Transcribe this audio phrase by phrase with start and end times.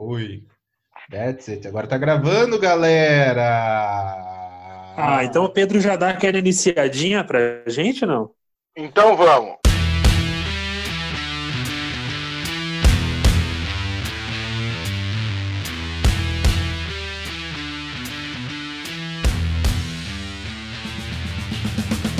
[0.00, 0.42] Fui.
[1.10, 1.68] That's it.
[1.68, 4.16] Agora tá gravando, galera!
[4.96, 8.30] Ah, então o Pedro já dá aquela iniciadinha pra gente, não?
[8.74, 9.56] Então vamos.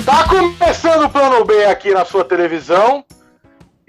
[0.05, 3.03] Tá começando o plano B aqui na sua televisão.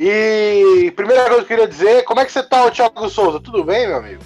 [0.04, 3.38] E primeira coisa que eu queria dizer, como é que você tá, Thiago Souza?
[3.38, 4.20] Tudo bem, meu amigo?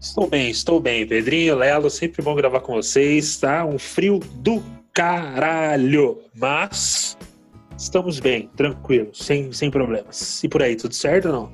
[0.00, 3.64] Estou bem, estou bem, Pedrinho, Lelo, sempre bom gravar com vocês, tá?
[3.64, 4.62] Um frio do
[4.94, 7.18] caralho, mas
[7.76, 10.40] estamos bem, tranquilos, sem, sem problemas.
[10.44, 11.52] E por aí, tudo certo ou não?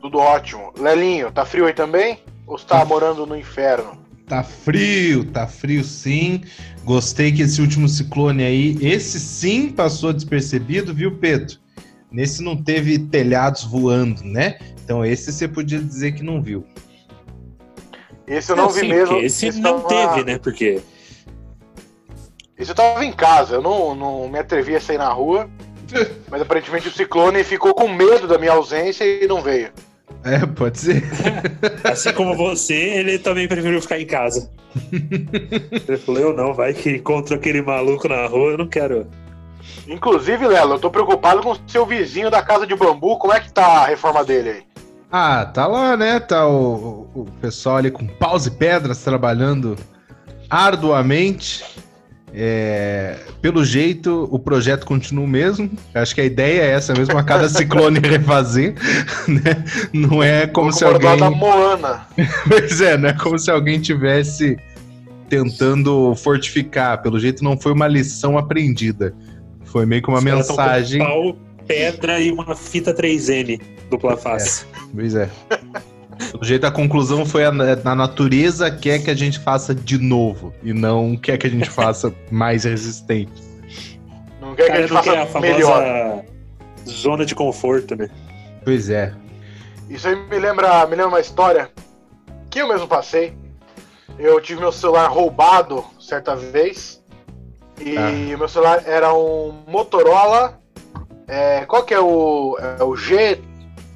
[0.00, 0.72] Tudo ótimo.
[0.76, 2.18] Lelinho, tá frio aí também?
[2.44, 3.96] Ou você tá morando no inferno?
[4.26, 6.42] Tá frio, tá frio sim.
[6.82, 11.56] Gostei que esse último ciclone aí, esse sim passou despercebido, viu, Pedro?
[12.10, 14.58] Nesse não teve telhados voando, né?
[14.84, 16.64] Então esse você podia dizer que não viu.
[18.26, 19.06] Esse eu não É, vi sim, mesmo.
[19.14, 20.38] porque Esse não tava- teve, né?
[20.38, 20.80] Porque
[22.58, 25.48] Esse eu tava em casa, eu não, não me atrevi a sair na rua.
[26.30, 29.70] Mas aparentemente o ciclone ficou com medo da minha ausência e não veio.
[30.24, 31.02] É, pode ser.
[31.84, 34.50] assim como você, ele também preferiu ficar em casa.
[35.88, 39.06] Ele falou, eu não, vai que encontro aquele maluco na rua, eu não quero.
[39.86, 43.18] Inclusive, Lelo, eu tô preocupado com o seu vizinho da casa de bambu.
[43.18, 44.62] Como é que tá a reforma dele aí?
[45.10, 46.20] Ah, tá lá, né?
[46.20, 49.76] Tá o, o pessoal ali com paus e pedras trabalhando
[50.50, 51.64] arduamente.
[52.32, 55.70] É, pelo jeito, o projeto continua o mesmo.
[55.94, 58.74] Acho que a ideia é essa mesmo, a cada ciclone refazer.
[59.28, 59.64] Né?
[59.92, 61.18] Não é como se alguém.
[61.18, 62.06] da Moana.
[62.48, 64.58] Pois é, não é como se alguém tivesse
[65.28, 67.02] tentando fortificar.
[67.02, 69.14] Pelo jeito, não foi uma lição aprendida.
[69.70, 71.00] Foi meio que uma Os mensagem.
[71.00, 74.66] Pau, pedra e uma fita 3N dupla face.
[74.94, 75.28] Pois é.
[76.32, 80.52] Pelo jeito, a conclusão foi a, a natureza quer que a gente faça de novo
[80.62, 83.42] e não quer que a gente faça mais resistente.
[84.40, 86.24] Não quer que a gente quer a faça famosa melhor.
[86.88, 88.10] zona de conforto, né?
[88.64, 89.14] Pois é.
[89.88, 91.70] Isso aí me lembra, me lembra uma história
[92.50, 93.32] que eu mesmo passei.
[94.18, 97.02] Eu tive meu celular roubado certa vez.
[97.80, 98.34] E Ah.
[98.34, 100.58] o meu celular era um Motorola.
[101.26, 102.56] é, qual que é o.
[102.78, 103.38] É o G,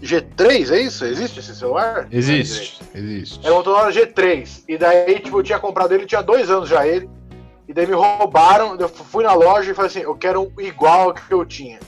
[0.03, 1.05] G3, é isso?
[1.05, 2.07] Existe esse celular?
[2.11, 3.41] Existe, existe.
[3.43, 4.65] Era um Motorola G3.
[4.69, 7.09] E daí, tipo, eu tinha comprado ele, tinha dois anos já ele.
[7.69, 11.03] E daí me roubaram, eu fui na loja e falei assim, eu quero um igual
[11.09, 11.79] ao que eu tinha.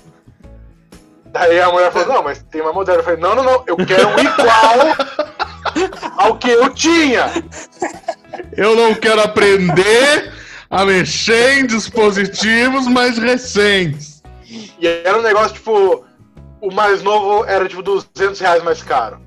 [1.27, 3.01] Daí a mulher falou, não, mas tem uma moderna.
[3.01, 4.97] Eu falei, não, não, não, eu quero um igual
[6.17, 7.27] ao que eu tinha.
[8.57, 10.33] Eu não quero aprender
[10.75, 14.21] a mexer em dispositivos mais recentes.
[14.45, 16.05] E era um negócio, tipo,
[16.61, 19.21] o mais novo era, tipo, 200 reais mais caro.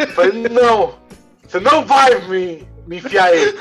[0.00, 0.94] Eu falei, não,
[1.44, 3.58] você não vai me, me enfiar ele.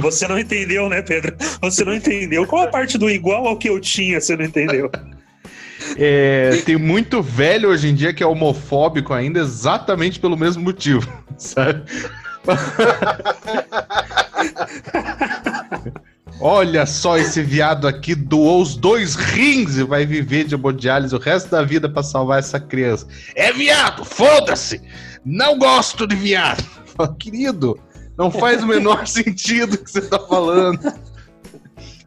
[0.00, 1.36] Você não entendeu, né, Pedro?
[1.60, 2.46] Você não entendeu.
[2.46, 4.90] Qual a parte do igual ao que eu tinha, você não entendeu?
[5.96, 11.06] É, tem muito velho hoje em dia que é homofóbico ainda, exatamente pelo mesmo motivo,
[11.36, 11.82] sabe?
[16.40, 21.18] Olha só esse viado aqui doou os dois rins e vai viver de hemodiálise o
[21.18, 23.06] resto da vida pra salvar essa criança.
[23.36, 24.80] É viado, foda-se!
[25.24, 26.64] Não gosto de viado!
[27.18, 27.78] Querido,
[28.18, 30.80] não faz o menor sentido o que você tá falando.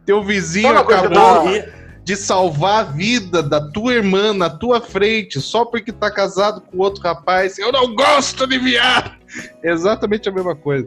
[0.04, 5.64] Teu vizinho acabou E- de salvar a vida da tua irmã na tua frente só
[5.64, 7.58] porque tá casado com outro rapaz.
[7.58, 9.12] Eu não gosto de viado!
[9.62, 10.86] Exatamente a mesma coisa.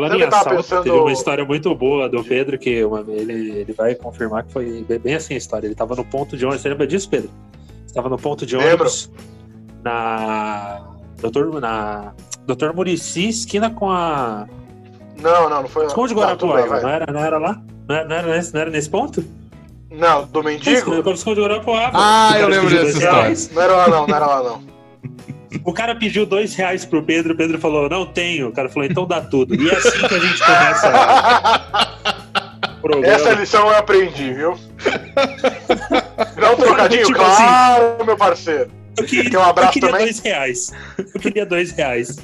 [0.00, 3.72] Falando em assalto, pensando- teve uma história muito boa do Pedro, que uma- ele, ele
[3.72, 5.66] vai confirmar que foi bem assim a história.
[5.66, 6.62] Ele tava no ponto de ônibus.
[6.62, 7.30] Você lembra disso, Pedro?
[7.86, 8.70] Estava no ponto de Lembro.
[8.86, 9.10] ônibus
[9.82, 10.80] na.
[11.20, 12.12] Doutor, na.
[12.46, 14.46] Doutor Murici, esquina com a.
[15.20, 15.86] Não, não, não foi.
[15.86, 16.82] Esconde Não, Guarapuava, vai.
[16.82, 17.60] não, era, não era lá?
[17.88, 19.24] Não era, não era nesse, não era nesse ponto?
[19.90, 20.92] Não, do mendigo?
[21.12, 21.92] Esconde Guarapuava.
[21.94, 23.12] Ah, eu lembro dessa história.
[23.22, 23.50] reais.
[23.52, 24.62] Não era lá não, não era lá não.
[25.64, 28.48] O cara pediu dois reais pro Pedro, o Pedro falou, não tenho.
[28.48, 29.54] O cara falou, então dá tudo.
[29.54, 31.96] E é assim que a gente começa
[32.86, 33.14] programa.
[33.14, 34.56] Essa lição eu aprendi, viu?
[36.40, 37.06] Dá um trocadinho?
[37.06, 38.70] Tipo claro, meu parceiro.
[38.96, 40.06] Eu queria, Quer um abraço eu queria também?
[40.06, 40.72] dois reais.
[40.98, 42.16] Eu queria dois reais.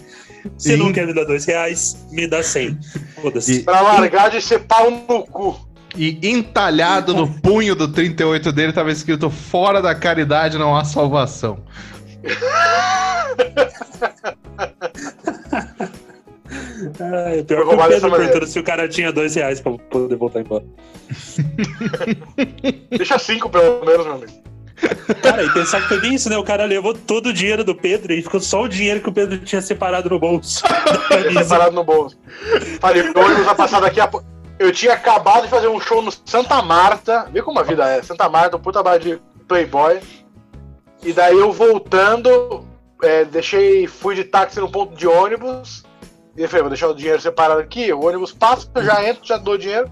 [0.56, 0.76] Se Sim.
[0.76, 2.78] não quer me dar dois reais, me dá cem.
[3.20, 3.62] Foda-se.
[3.62, 5.69] Pra largar de ser pau no cu.
[5.94, 11.58] E entalhado no punho do 38 dele tava escrito: Fora da caridade não há salvação.
[17.00, 20.40] Ai, pior que o Pedro perguntando se o cara tinha dois reais pra poder voltar
[20.40, 20.64] embora.
[22.90, 24.43] Deixa cinco pelo menos, meu amigo.
[25.23, 26.37] Cara, e pensar que foi bem isso, né?
[26.37, 29.12] O cara levou todo o dinheiro do Pedro e ficou só o dinheiro que o
[29.12, 30.62] Pedro tinha separado no bolso.
[31.38, 32.19] Separado no bolso.
[32.81, 34.26] Falei, o ônibus vai passar daqui a pouco.
[34.58, 37.28] Eu tinha acabado de fazer um show no Santa Marta.
[37.32, 38.02] Vê como a vida é.
[38.02, 40.00] Santa Marta, um puta bar de Playboy.
[41.02, 42.64] E daí eu voltando,
[43.02, 45.84] é, deixei, fui de táxi no ponto de ônibus.
[46.37, 47.93] E eu falei, vou deixar o dinheiro separado aqui.
[47.93, 49.90] O ônibus passa, eu já entro, já dou dinheiro.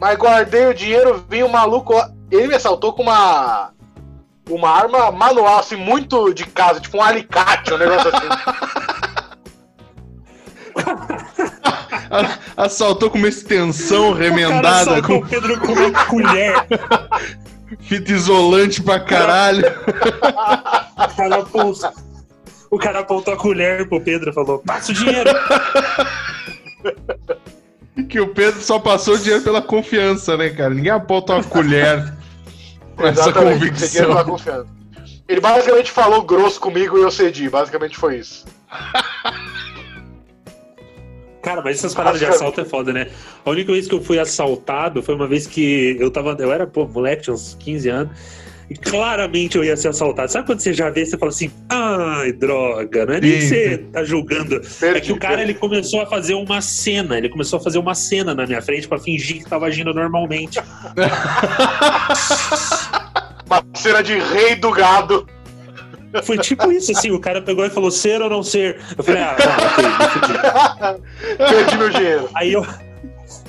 [0.00, 1.94] Mas guardei o dinheiro, vi um maluco.
[2.30, 3.72] Ele me assaltou com uma.
[4.48, 8.28] Uma arma manual, assim, muito de casa, tipo um alicate, um negócio assim.
[12.56, 16.54] Assaltou com uma extensão O cara remendada, assaltou com o Pedro com uma colher.
[17.80, 19.64] fita isolante pra caralho.
[20.96, 21.92] O cara apontou,
[22.70, 25.30] o cara apontou a colher pro Pedro e falou: passa o dinheiro.
[28.10, 30.74] Que o Pedro só passou o dinheiro pela confiança, né, cara?
[30.74, 32.12] Ninguém aponta uma colher
[32.94, 34.24] com essa pela convicção.
[34.24, 34.66] confiança.
[35.26, 37.48] Ele basicamente falou grosso comigo e eu cedi.
[37.48, 38.44] Basicamente foi isso.
[41.42, 43.08] Cara, mas essas paradas de assalto é foda, né?
[43.44, 46.36] A única vez que eu fui assaltado foi uma vez que eu tava.
[46.38, 48.18] Eu era, pô, moleque, tinha uns 15 anos.
[48.68, 50.30] E claramente eu ia ser assaltado.
[50.30, 53.78] Sabe quando você já vê, você fala assim, ai, droga, não é nem que você
[53.92, 54.56] tá julgando.
[54.56, 55.52] É Perdi, que o cara perdi.
[55.52, 58.88] ele começou a fazer uma cena, ele começou a fazer uma cena na minha frente
[58.88, 60.58] pra fingir que tava agindo normalmente.
[63.46, 65.24] Uma cena de rei do gado.
[66.24, 68.80] Foi tipo isso, assim, o cara pegou e falou ser ou não ser.
[68.96, 70.34] Eu falei, ah, não, ok, me fudi.
[71.54, 72.28] Perdi meu dinheiro.
[72.34, 72.66] Aí eu,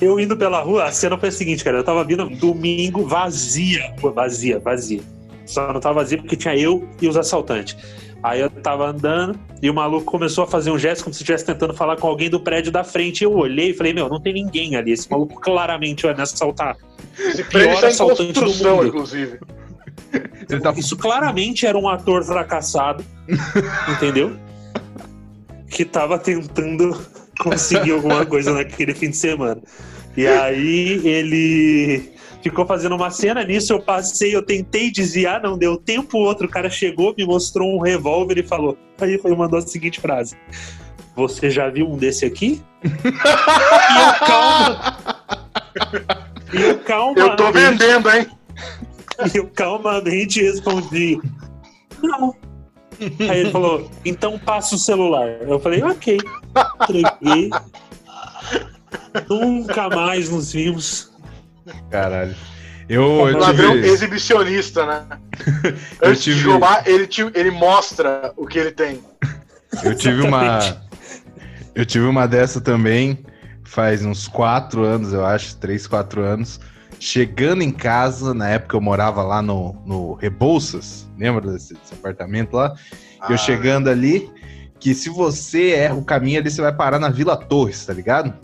[0.00, 1.78] eu indo pela rua, a cena foi a seguinte, cara.
[1.78, 5.00] Eu tava vindo domingo vazia, rua vazia, vazia.
[5.46, 7.76] Só não tava vazia porque tinha eu e os assaltantes.
[8.22, 11.44] Aí eu tava andando e o maluco começou a fazer um gesto como se estivesse
[11.44, 13.22] tentando falar com alguém do prédio da frente.
[13.22, 14.92] Eu olhei e falei, meu, não tem ninguém ali.
[14.92, 16.76] Esse maluco claramente vai me assaltar.
[17.16, 18.88] Esse pior prédio está em assaltante do construção, mundo.
[18.88, 19.38] inclusive.
[20.50, 23.04] Ele tá Isso claramente era um ator fracassado,
[23.88, 24.36] entendeu?
[25.70, 26.98] Que tava tentando
[27.38, 29.60] conseguir alguma coisa naquele fim de semana.
[30.16, 32.12] E aí ele
[32.42, 36.48] ficou fazendo uma cena nisso, eu passei, eu tentei desviar, não deu tempo, o outro
[36.48, 38.76] cara chegou, me mostrou um revólver e falou.
[39.00, 40.36] Aí foi mandou a seguinte frase:
[41.14, 42.60] Você já viu um desse aqui?
[42.84, 44.98] e eu calma.
[46.52, 47.20] E eu calma.
[47.20, 48.26] Eu tô vendendo, hein?
[49.34, 51.20] E eu calmamente respondi:
[52.00, 52.47] Não.
[53.00, 55.26] Aí ele falou: Então passa o celular.
[55.40, 56.18] Eu falei: Ok.
[56.82, 57.50] Entreguei.
[59.28, 61.10] Nunca mais nos vimos.
[61.90, 62.34] Caralho.
[62.88, 65.18] Eu, eu Ladrão tive, exibicionista, né?
[66.00, 69.00] Eu Antes tive- de roubar, ele, te- ele mostra o que ele tem.
[69.84, 70.58] eu tive uma.
[71.74, 73.24] Eu tive uma dessa também,
[73.62, 76.58] faz uns quatro anos, eu acho, três, quatro anos.
[77.00, 82.54] Chegando em casa, na época eu morava lá no, no Rebouças, lembra desse, desse apartamento
[82.54, 82.74] lá?
[83.28, 84.28] Eu Ah, chegando ali,
[84.80, 88.34] que se você erra o caminho ali, você vai parar na Vila Torres, tá ligado?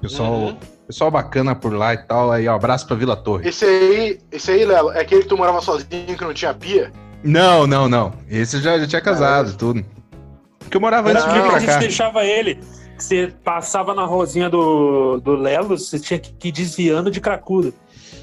[0.00, 0.56] Pessoal, Uhum.
[0.86, 2.30] pessoal bacana por lá e tal.
[2.32, 3.46] Aí, ó, abraço pra Vila Torres.
[3.46, 6.92] Esse aí, esse aí, Lelo, é aquele que tu morava sozinho que não tinha pia?
[7.22, 8.12] Não, não, não.
[8.30, 9.84] Esse eu já, já tinha casado, tudo.
[10.60, 11.78] Porque eu morava antes de Por vir que que a pra gente cá.
[11.78, 12.60] deixava ele?
[12.98, 17.72] Você passava na rosinha do, do Lelo, você tinha que ir desviando de cracudo.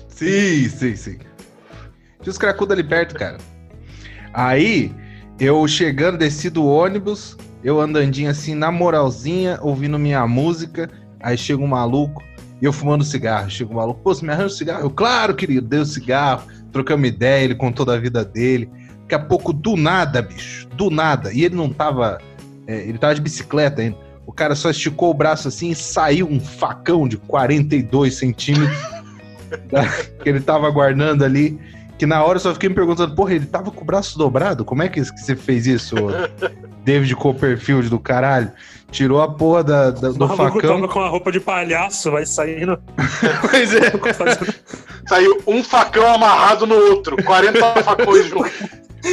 [0.09, 1.17] Sim, sim, sim.
[2.21, 3.37] Tinha os cracudos ali perto, cara.
[4.33, 4.93] Aí,
[5.39, 10.89] eu chegando, desci do ônibus, eu andandinho assim, na moralzinha, ouvindo minha música.
[11.21, 12.21] Aí chega um maluco
[12.61, 13.49] e eu fumando cigarro.
[13.49, 14.81] Chega um maluco, pô, você me arranja um cigarro?
[14.83, 18.69] Eu, claro, querido, dei o cigarro, trocamos ideia, ele contou da vida dele.
[19.01, 21.31] Daqui a pouco, do nada, bicho, do nada.
[21.31, 22.19] E ele não tava.
[22.67, 24.04] é, ele tava de bicicleta ainda.
[24.25, 28.77] O cara só esticou o braço assim e saiu um facão de 42 centímetros
[29.71, 29.87] da-
[30.21, 31.59] que ele tava guardando ali.
[31.97, 34.65] Que na hora eu só fiquei me perguntando, porra, ele tava com o braço dobrado?
[34.65, 35.95] Como é que você fez isso,
[36.83, 38.51] David Copperfield do caralho?
[38.91, 40.75] Tirou a porra da- da- O do maluco facão.
[40.81, 42.77] tava com a roupa de palhaço, vai saindo.
[43.49, 43.91] Pois é.
[45.07, 48.51] Saiu um facão amarrado no outro, 40 facões juntos.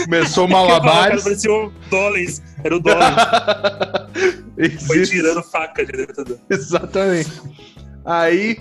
[0.05, 1.23] Começou O cara malabares.
[1.25, 2.43] parecia o Dollens.
[2.65, 3.17] Era o Dollens.
[4.87, 6.41] Foi tirando faca de dentro do.
[6.51, 7.31] Exatamente.
[8.05, 8.59] Aí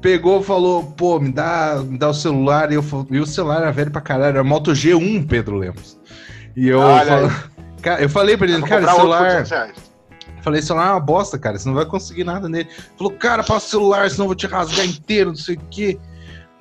[0.00, 2.70] pegou falou, pô, me dá, me dá o celular.
[2.70, 5.98] E, eu, e o celular era velho pra caralho, era Moto G1, Pedro Lemos.
[6.56, 7.32] E eu, falo-.
[7.80, 9.24] Cara, eu falei pra ele, Vou cara, celular.
[9.44, 9.94] 200 reais.
[10.40, 11.58] Falei, celular é uma bosta, cara.
[11.58, 12.68] Você não vai conseguir nada nele.
[12.96, 15.98] Falou, cara, passa o celular, senão eu vou te rasgar inteiro, não sei o quê.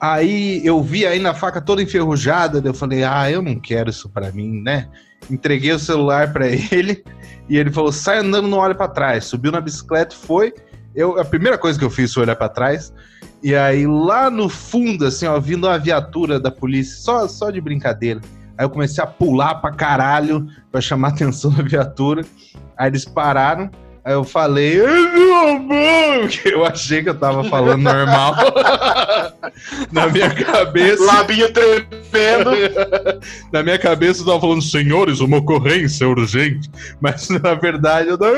[0.04, 4.10] Aí eu vi aí na faca toda enferrujada, eu falei, ah, eu não quero isso
[4.10, 4.90] pra mim, né?
[5.32, 7.02] Entreguei o celular pra ele
[7.48, 9.24] e ele falou, sai andando, não olha pra trás.
[9.24, 10.54] Subiu na bicicleta, foi.
[10.94, 12.94] Eu, a primeira coisa que eu fiz foi olhar pra trás.
[13.42, 17.62] E aí, lá no fundo, assim, ó, vindo uma viatura da polícia, só, só de
[17.62, 18.20] brincadeira.
[18.58, 22.26] Aí eu comecei a pular pra caralho pra chamar a atenção da viatura.
[22.78, 23.72] Aí eles pararam.
[24.06, 24.82] Aí eu falei,
[26.46, 28.36] eu achei que eu tava falando normal.
[29.94, 31.02] Na minha cabeça.
[31.06, 32.52] Labinho tremendo.
[33.52, 36.70] Na minha cabeça eu tava falando, senhores, uma ocorrência urgente.
[37.00, 38.36] Mas na verdade eu tava.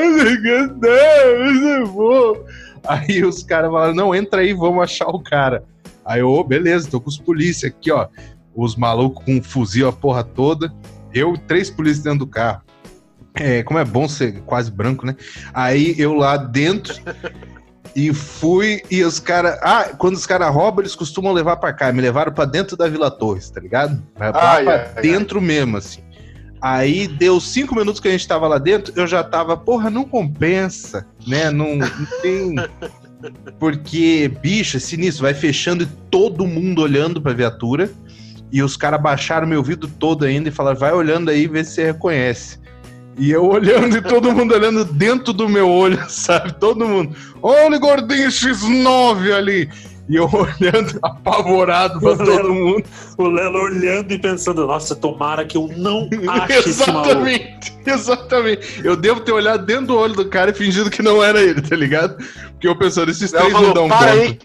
[2.88, 5.64] Aí os caras falaram, não, entra aí, vamos achar o cara.
[6.06, 8.08] Aí eu, oh, beleza, tô com os polícia aqui, ó.
[8.56, 10.72] Os malucos com um fuzil a porra toda.
[11.12, 12.62] Eu três polícias dentro do carro.
[13.36, 15.15] É, como é bom ser quase branco, né?
[15.54, 16.96] Aí eu lá dentro
[17.96, 19.58] e fui e os caras.
[19.62, 21.92] Ah, quando os caras roubam, eles costumam levar para cá.
[21.92, 24.01] Me levaram para dentro da Vila Torres, tá ligado?
[24.15, 25.01] Pra, Ai, pra ai, ai.
[25.01, 26.01] dentro mesmo, assim.
[26.62, 30.04] Aí deu cinco minutos que a gente tava lá dentro, eu já tava, porra, não
[30.04, 31.51] compensa, né?
[31.51, 31.88] Não, não
[32.22, 32.56] tem.
[33.60, 37.89] Porque, bicho, é sinistro, vai fechando e todo mundo olhando pra viatura.
[38.51, 41.72] E os caras baixaram meu ouvido todo ainda e falaram, vai olhando aí, vê se
[41.72, 42.60] você reconhece.
[43.18, 46.54] E eu olhando e todo mundo olhando dentro do meu olho, sabe?
[46.54, 47.16] Todo mundo.
[47.42, 49.70] Olha o gordinho X9 ali.
[50.08, 52.84] E eu olhando apavorado pra todo mundo.
[53.18, 58.82] O Lelo olhando e pensando, nossa, tomara que eu não ache exatamente, exatamente.
[58.84, 61.62] Eu devo ter olhado dentro do olho do cara e fingido que não era ele,
[61.62, 62.18] tá ligado?
[62.52, 64.12] Porque eu pensando, esses três não dão para conta.
[64.12, 64.40] aí.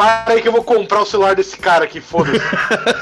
[0.00, 2.40] Para aí que eu vou comprar o celular desse cara aqui, foda-se.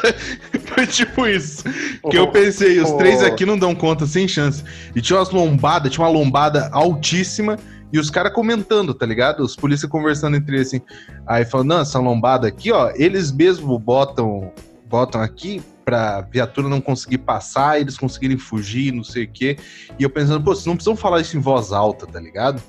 [0.66, 1.62] Foi tipo isso.
[2.10, 2.96] Que eu pensei, os Oh.
[2.96, 4.64] três aqui não dão conta, sem chance.
[4.96, 7.56] E tinha umas lombadas, tinha uma lombada altíssima.
[7.92, 9.44] E os caras comentando, tá ligado?
[9.44, 10.80] Os polícias conversando entre eles assim.
[11.24, 14.50] Aí falando, não, essa lombada aqui, ó, eles mesmo botam,
[14.88, 19.56] botam aqui pra viatura não conseguir passar, eles conseguirem fugir, não sei o quê.
[20.00, 22.60] E eu pensando, pô, vocês não precisam falar isso em voz alta, tá ligado?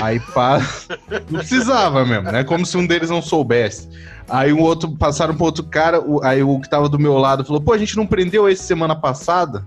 [0.00, 0.60] Aí pá,
[1.30, 2.44] não precisava mesmo, né?
[2.44, 3.88] Como se um deles não soubesse.
[4.28, 7.44] Aí o outro, passaram pro outro cara, o- aí o que tava do meu lado
[7.44, 9.66] falou, pô, a gente não prendeu esse semana passada?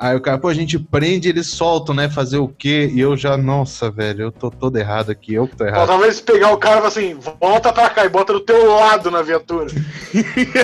[0.00, 2.08] Aí o cara, pô, a gente prende e eles soltam, né?
[2.08, 2.88] Fazer o quê?
[2.94, 6.04] E eu já, nossa, velho, eu tô todo errado aqui, eu que tô errado.
[6.04, 9.10] Eles pegar o cara e falar assim, volta pra cá e bota do teu lado
[9.10, 9.66] na viatura.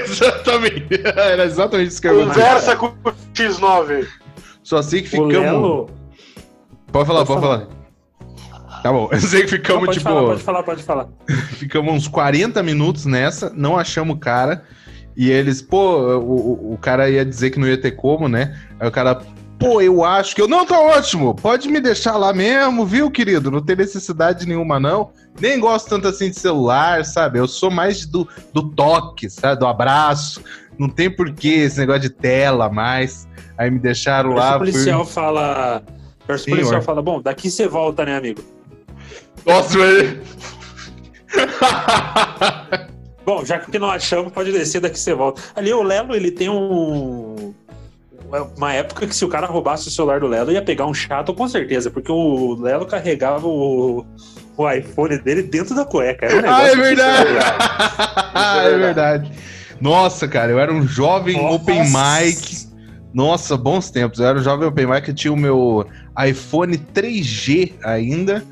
[0.04, 1.00] exatamente.
[1.04, 2.26] Era exatamente isso que eu.
[2.28, 4.06] Conversa com o X9 aí.
[4.62, 5.32] Só sei que ficamos.
[5.34, 5.90] Lelo.
[6.92, 7.66] Pode falar, Pode pode falar.
[8.84, 10.10] Tá bom, eu sei que Não, ficamos, pode tipo.
[10.10, 11.08] falar, pode falar, pode falar.
[11.56, 14.62] Ficamos uns 40 minutos nessa, não achamos o cara.
[15.16, 18.60] E eles, pô, o, o- cara ia dizer que não ia ter como, né?
[18.78, 19.22] Aí o cara,
[19.58, 20.46] pô, eu acho que eu.
[20.46, 23.50] Não, tá ótimo, pode me deixar lá mesmo, viu, querido?
[23.50, 25.12] Não tem necessidade nenhuma, não.
[25.40, 27.38] Nem gosto tanto assim de celular, sabe?
[27.38, 29.60] Eu sou mais do, do toque, sabe?
[29.60, 30.42] Do abraço.
[30.78, 33.26] Não tem porquê esse negócio de tela mais.
[33.56, 34.56] Aí me deixaram Parece lá.
[34.56, 35.82] o policial fala.
[36.24, 38.42] O policial fala, bom, daqui você volta, né, amigo?
[39.46, 40.22] Nossa, velho.
[43.24, 45.40] Bom, já que não achamos, pode descer daqui você volta.
[45.56, 47.54] Ali o Lelo, ele tem um.
[48.56, 51.32] Uma época que se o cara roubasse o celular do Lelo, ia pegar um chato
[51.32, 54.04] com certeza, porque o Lelo carregava o,
[54.56, 56.26] o iPhone dele dentro da cueca.
[56.26, 57.38] Era um Ah, é verdade.
[57.38, 58.24] absurdo.
[58.34, 59.32] Ah, é verdade.
[59.80, 61.54] Nossa, cara, eu era um jovem Nossa.
[61.54, 62.68] open mic.
[63.12, 64.18] Nossa, bons tempos.
[64.18, 65.86] Eu era um jovem open mic, eu tinha o meu
[66.26, 68.44] iPhone 3G ainda.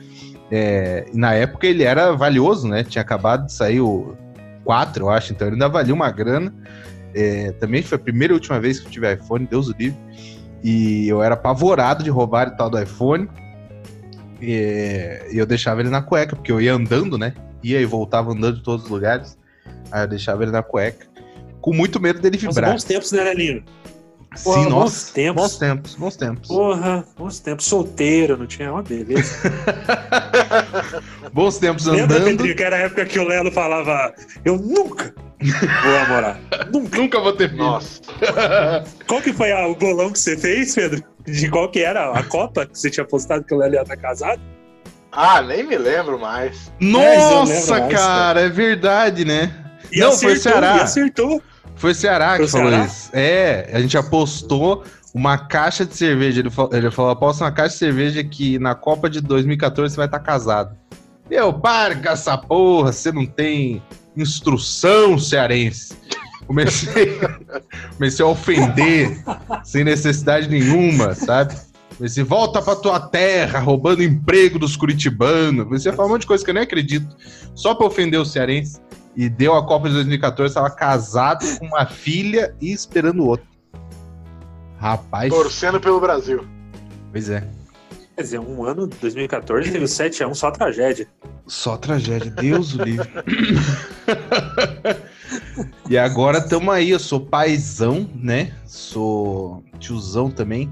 [0.55, 2.85] É, na época ele era valioso, né?
[2.85, 4.15] Tinha acabado de sair o
[4.65, 6.53] 4, eu acho, então ele ainda valia uma grana.
[7.15, 9.99] É, também foi a primeira e última vez que eu tive iPhone, Deus o livre.
[10.63, 13.31] E eu era apavorado de roubar e tal do iPhone.
[14.43, 17.33] E eu deixava ele na cueca, porque eu ia andando, né?
[17.63, 19.39] Ia e voltava andando de todos os lugares.
[19.91, 21.07] Aí eu deixava ele na cueca.
[21.63, 22.73] Com muito medo dele vibrar.
[22.73, 23.65] bons tempos, né, Lelinho?
[24.35, 25.13] Sim, Porra, bons nossa.
[25.13, 25.43] tempos.
[25.43, 26.49] Bons tempos, bons tempos.
[26.49, 27.67] Porra, bons tempos.
[27.67, 29.37] Solteiro, não tinha uma beleza.
[31.33, 32.25] Bons tempos Lembra, andando.
[32.31, 34.13] Pedrinho, que era a época que o Lelo falava:
[34.45, 36.41] Eu nunca vou namorar.
[36.73, 36.97] Nunca.
[37.03, 37.63] Nunca vou ter filho.
[37.63, 38.01] Nossa.
[39.07, 41.03] Qual que foi a- o bolão que você fez, Pedro?
[41.25, 43.97] De qual que era a Copa que você tinha postado que o Lelo ia estar
[43.97, 44.41] casado?
[45.13, 46.73] Ah, nem me lembro mais.
[46.81, 49.53] Mas eu lembro Nossa, mais, cara, é verdade, né?
[49.93, 50.77] E Não, foi o acertou, Ceará.
[50.79, 51.43] E acertou.
[51.83, 53.11] Foi o Ceará Foi que falou isso.
[53.13, 56.39] É, a gente apostou uma caixa de cerveja.
[56.39, 59.97] Ele falou, ele falou aposta uma caixa de cerveja que na Copa de 2014 você
[59.97, 60.77] vai estar casado.
[61.29, 61.69] Eu, com
[62.09, 63.83] essa porra, você não tem
[64.17, 65.97] instrução cearense.
[66.47, 67.19] Comecei,
[67.99, 69.21] comecei a ofender
[69.65, 71.57] sem necessidade nenhuma, sabe?
[71.97, 75.65] Comecei, volta pra tua terra, roubando emprego dos curitibanos.
[75.65, 77.17] Comecei a falar um monte de coisa que eu nem acredito,
[77.57, 78.81] só pra ofender o cearense.
[79.15, 83.47] E deu a Copa de 2014, estava casado com uma filha e esperando outro.
[84.79, 86.47] Rapaz, Torcendo pelo Brasil.
[87.13, 87.47] pois é.
[88.17, 91.09] Quer dizer, um ano, 2014, teve o 7x1 só tragédia.
[91.47, 93.09] Só tragédia, Deus o livre.
[95.89, 98.53] e agora tamo aí, eu sou paizão, né?
[98.67, 100.71] Sou tiozão também.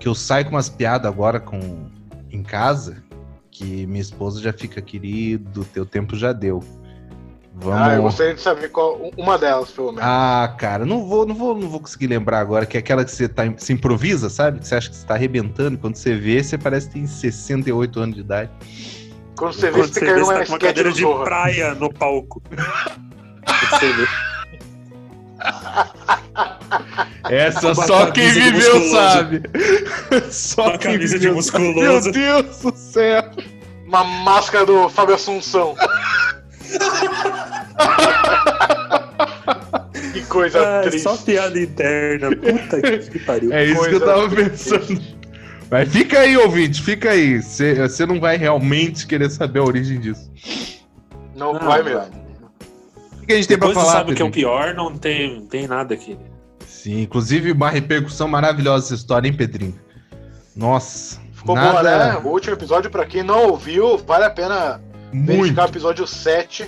[0.00, 1.88] Que eu saio com umas piadas agora com
[2.32, 3.02] em casa,
[3.50, 6.64] que minha esposa já fica, querido, teu tempo já deu.
[7.54, 7.80] Vamos...
[7.80, 10.02] Ah, eu gostaria de saber qual uma delas, pelo menos.
[10.04, 13.10] Ah, cara, não vou, não vou, não vou conseguir lembrar agora, que é aquela que
[13.10, 14.58] você tá, se improvisa, sabe?
[14.60, 18.00] Que você acha que você tá arrebentando, quando você vê, você parece que tem 68
[18.00, 18.50] anos de idade.
[19.36, 21.00] Quando você vê, Quando você você caiu vê, numa você tá com uma cadeira de
[21.02, 21.24] Zorra.
[21.24, 22.42] praia no palco.
[23.70, 24.06] Você vê.
[27.28, 28.90] Essa Uma só quem de viveu musculoso.
[28.92, 29.42] sabe.
[30.30, 31.64] Só Uma quem camisa de viveu sabe.
[31.64, 32.12] Meu musculoso.
[32.12, 33.24] Deus do céu.
[33.86, 35.74] Uma máscara do Fábio Assunção.
[40.12, 41.00] que coisa Ah, triste.
[41.00, 42.34] só piada interna.
[42.36, 43.52] Puta que pariu.
[43.52, 44.50] É isso que eu Coisa tava triste.
[44.78, 45.02] pensando.
[45.70, 47.40] Mas fica aí, ouvinte, fica aí.
[47.42, 50.30] Você não vai realmente querer saber a origem disso.
[51.34, 52.22] Não, Não, vai mesmo.
[53.22, 54.74] O que a gente tem pra Depois você falar, sabe o que é o pior,
[54.74, 56.18] não tem, não tem nada aqui.
[56.66, 59.74] Sim, inclusive uma repercussão maravilhosa essa história, hein, Pedrinho?
[60.54, 61.20] Nossa.
[61.32, 61.70] Ficou nada...
[61.70, 62.18] boa, né?
[62.22, 64.80] O último episódio, pra quem não ouviu, vale a pena
[65.12, 66.66] Muito, verificar o episódio 7.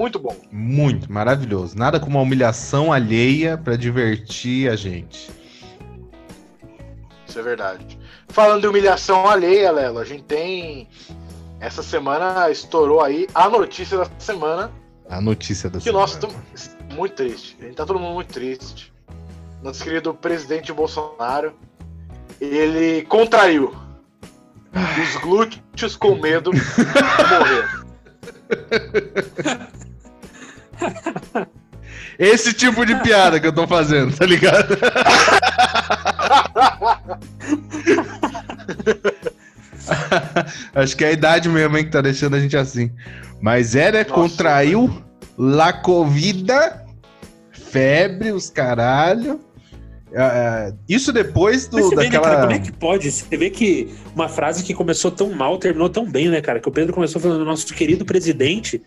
[0.00, 0.34] Muito bom.
[0.50, 1.76] muito maravilhoso.
[1.76, 5.30] Nada como uma humilhação alheia pra divertir a gente.
[7.28, 7.98] Isso é verdade.
[8.28, 10.88] Falando de humilhação alheia, Lelo, a gente tem.
[11.60, 14.72] Essa semana estourou aí a notícia da semana.
[15.06, 16.34] A notícia da Que nós estamos
[16.94, 17.58] muito triste.
[17.60, 18.90] A gente tá todo mundo muito triste.
[19.62, 21.52] Nosso querido presidente Bolsonaro.
[22.40, 23.76] Ele contraiu
[24.72, 26.60] os glúteos com medo de
[27.38, 27.80] morrer.
[32.18, 34.76] Esse tipo de piada que eu tô fazendo, tá ligado?
[40.74, 42.90] Acho que é a idade mesmo, hein, que tá deixando a gente assim.
[43.40, 44.00] Mas é, né?
[44.00, 44.14] Nossa.
[44.14, 45.02] Contraiu
[45.38, 46.84] la covida,
[47.50, 49.40] febre, os caralho.
[50.12, 52.24] É, é, isso depois do, Mas você vê, né, daquela.
[52.24, 53.10] cara, como é que pode?
[53.10, 56.58] Você vê que uma frase que começou tão mal terminou tão bem, né, cara?
[56.58, 58.82] Que o Pedro começou falando nosso querido presidente.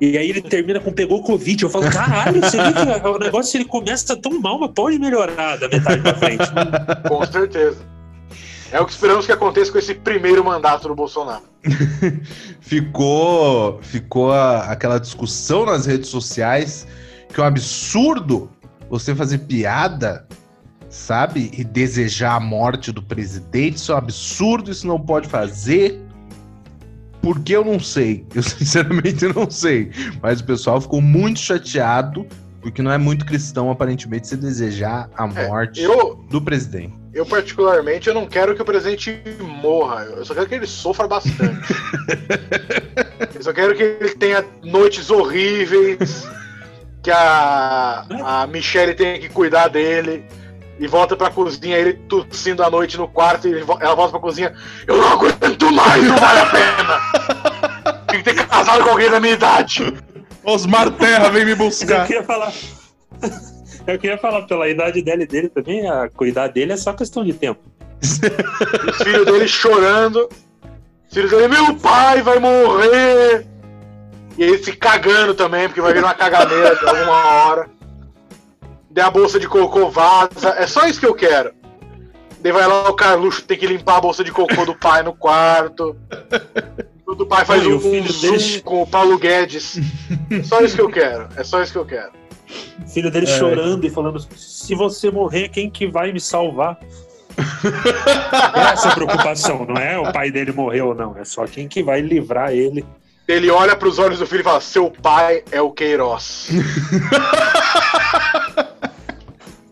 [0.00, 1.64] E aí ele termina com pegou Covid.
[1.64, 5.56] Eu falo, caralho, você vê que o negócio ele começa tão mal, mas pode melhorar
[5.58, 6.44] da metade pra frente.
[7.08, 7.78] Com certeza.
[8.70, 11.42] É o que esperamos que aconteça com esse primeiro mandato do Bolsonaro.
[12.60, 16.86] ficou ficou a- aquela discussão nas redes sociais
[17.32, 18.50] que é um absurdo
[18.88, 20.26] você fazer piada,
[20.88, 21.50] sabe?
[21.56, 23.76] E desejar a morte do presidente.
[23.76, 26.00] Isso é um absurdo, isso não pode fazer.
[27.28, 28.24] Porque eu não sei.
[28.34, 29.90] Eu sinceramente não sei.
[30.22, 32.26] Mas o pessoal ficou muito chateado.
[32.62, 36.94] Porque não é muito cristão, aparentemente, você desejar a É, morte Eu, do presidente.
[37.12, 39.20] eu, particularmente, eu não quero que o presidente
[39.62, 40.04] morra.
[40.04, 41.74] Eu só quero que ele sofra bastante.
[43.36, 46.26] eu só quero que ele tenha noites horríveis.
[47.02, 50.24] Que a, a Michelle tenha que cuidar dele.
[50.78, 53.48] E volta pra cozinha, ele tossindo à noite no quarto.
[53.48, 54.54] E vo- ela volta pra cozinha.
[54.86, 57.98] Eu não aguento mais, não vale a pena.
[58.08, 59.92] Tem que ter casado com alguém da minha idade.
[60.44, 62.06] Osmar Terra, vem me Mas eu buscar.
[62.06, 62.52] queria falar.
[63.86, 67.24] Eu queria falar, pela idade dele e dele também, a cuidar dele é só questão
[67.24, 67.58] de tempo.
[68.02, 68.18] Os
[69.02, 70.28] filhos dele chorando.
[71.08, 73.46] Os filhos dele, meu pai vai morrer.
[74.36, 77.70] E ele se cagando também, porque vai vir uma caganeira de alguma hora.
[78.98, 80.56] Daí a bolsa de cocô vaza.
[80.58, 81.52] É só isso que eu quero.
[82.42, 85.12] Daí vai lá o Carluxo tem que limpar a bolsa de cocô do pai no
[85.14, 85.96] quarto.
[87.06, 89.76] O pai faz Oi, um, o filho um zoom dele- com o Paulo Guedes.
[90.32, 91.28] É só isso que eu quero.
[91.36, 92.10] É só isso que eu quero.
[92.84, 93.38] O filho dele É.
[93.38, 96.76] chorando e falando: se você morrer, quem que vai me salvar?
[98.72, 101.68] Essa é a preocupação, não é o pai dele morreu ou não, é só quem
[101.68, 102.84] que vai livrar ele.
[103.28, 106.48] Ele olha pros olhos do filho e fala: Seu pai é o Queiroz.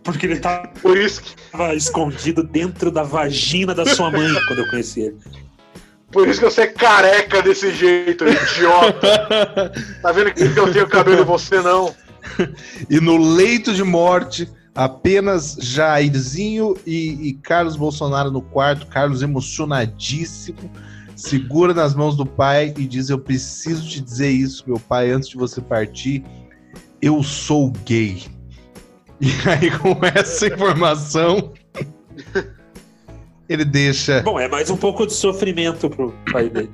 [0.07, 1.35] Porque ele tava Por isso que
[1.75, 5.19] escondido dentro da vagina da sua mãe quando eu conheci ele.
[6.13, 9.73] Por isso que você é careca desse jeito, idiota.
[10.01, 11.93] Tá vendo que eu tenho cabelo e você não?
[12.89, 18.87] E no leito de morte, apenas Jairzinho e, e Carlos Bolsonaro no quarto.
[18.87, 20.71] Carlos emocionadíssimo,
[21.17, 25.29] segura nas mãos do pai e diz: Eu preciso te dizer isso, meu pai, antes
[25.29, 26.25] de você partir.
[27.03, 28.36] Eu sou gay.
[29.21, 31.53] E aí, com essa informação,
[33.49, 36.71] ele deixa Bom, é mais um pouco de sofrimento pro pai dele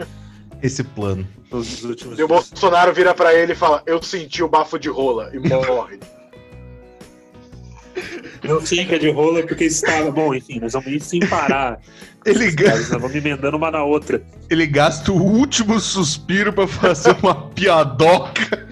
[0.63, 1.27] esse plano.
[1.51, 2.29] nos últimos E o dias.
[2.29, 5.99] Bolsonaro vira pra ele e fala: Eu senti o bafo de rola e morre.
[8.45, 10.11] Não fica de rola porque estava.
[10.11, 11.79] Bom, enfim, nós vamos ir sem parar.
[12.25, 14.23] Ele, Os ga- caras, Nós vamos emendando uma na outra.
[14.51, 18.69] ele gasta o último suspiro pra fazer uma piadoca.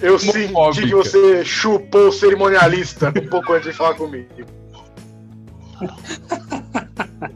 [0.00, 0.48] Eu senti
[0.86, 4.28] que você chupou o cerimonialista um pouco antes de falar comigo.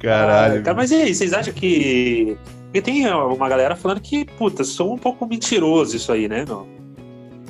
[0.00, 0.60] Caralho.
[0.60, 2.36] Ah, cara, mas e aí, vocês acham que.
[2.64, 6.66] Porque tem uma galera falando que, puta, sou um pouco mentiroso isso aí, né, meu?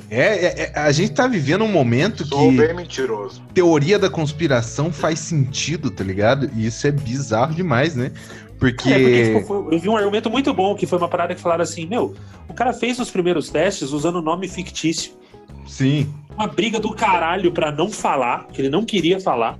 [0.09, 3.43] É, é- é- a gente tá vivendo um momento Sou que bem mentiroso.
[3.53, 6.49] teoria da conspiração faz sentido, tá ligado?
[6.55, 8.11] E isso é bizarro demais, né?
[8.59, 8.89] Porque.
[8.89, 11.41] É, porque tipo, foi- eu vi um argumento muito bom, que foi uma parada que
[11.41, 12.13] falaram assim, meu,
[12.47, 15.13] o cara fez os primeiros testes usando nome fictício.
[15.65, 16.13] Sim.
[16.35, 19.57] Uma briga do caralho pra não falar, que ele não queria falar.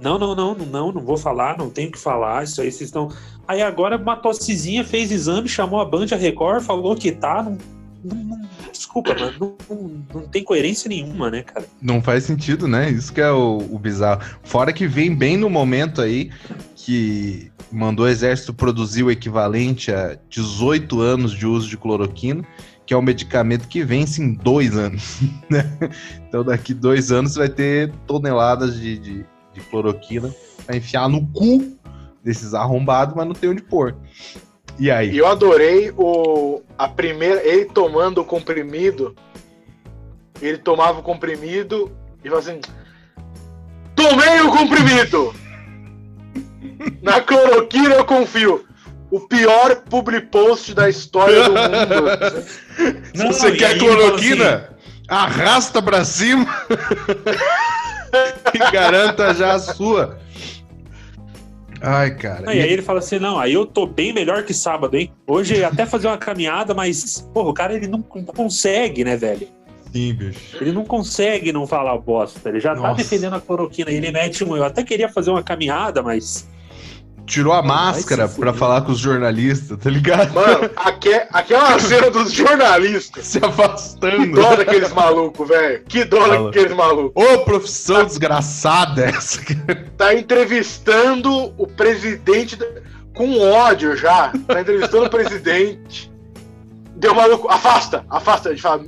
[0.00, 2.88] Não, não, não, não, não, não vou falar, não tenho que falar, isso aí vocês
[2.88, 3.08] estão.
[3.46, 7.42] Aí agora uma tossezinha fez exame, chamou a Band a Record, falou que tá.
[7.42, 7.58] Não,
[8.72, 11.66] desculpa, mano, não, não, tem coerência nenhuma, né, cara?
[11.80, 12.90] Não faz sentido, né?
[12.90, 14.22] Isso que é o, o bizarro.
[14.42, 16.30] Fora que vem bem no momento aí
[16.74, 22.44] que mandou o exército produzir o equivalente a 18 anos de uso de cloroquina,
[22.86, 25.20] que é um medicamento que vence em dois anos.
[25.50, 25.64] Né?
[26.28, 30.32] Então daqui dois anos vai ter toneladas de, de, de cloroquina
[30.64, 31.76] pra enfiar no cu
[32.22, 33.96] desses arrombados, mas não tem onde pôr.
[34.80, 35.16] E E aí?
[35.16, 39.14] eu adorei o a primeira ele tomando o comprimido.
[40.40, 41.92] Ele tomava o comprimido
[42.24, 42.60] e falava assim:
[43.94, 45.34] Tomei o comprimido!
[47.02, 48.64] Na cloroquina eu confio.
[49.10, 52.42] O pior public post da história do mundo.
[53.14, 54.70] Se você e quer cloroquina,
[55.08, 56.46] arrasta pra cima
[58.54, 60.18] e garanta já a sua.
[61.80, 62.42] Ai, cara.
[62.42, 65.10] Não, e aí ele fala assim, não, aí eu tô bem melhor que sábado, hein?
[65.26, 69.48] Hoje até fazer uma caminhada, mas, porra, o cara ele não consegue, né, velho?
[69.92, 70.56] Sim, bicho.
[70.60, 72.48] Ele não consegue não falar bosta.
[72.48, 73.02] Ele já tá Nossa.
[73.02, 73.90] defendendo a cloroquina.
[73.90, 74.56] Ele mete um.
[74.56, 76.48] Eu até queria fazer uma caminhada, mas.
[77.30, 78.52] Tirou a máscara fuder.
[78.54, 80.34] falar com os jornalistas, tá ligado?
[80.34, 83.24] Mano, aque- aquela cena dos jornalistas.
[83.26, 84.32] Se Que afastando.
[84.34, 85.84] dó daqueles malucos, velho.
[85.88, 86.44] Que dó Fala.
[86.46, 87.24] daqueles malucos.
[87.24, 89.40] Ô, profissão desgraçada essa.
[89.96, 92.66] Tá entrevistando o presidente da-
[93.14, 94.32] com ódio já.
[94.48, 96.10] Tá entrevistando o presidente.
[96.96, 97.48] Deu maluco.
[97.48, 98.48] Afasta, afasta.
[98.50, 98.84] Ele fala.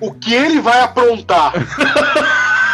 [0.00, 1.52] O que ele vai aprontar?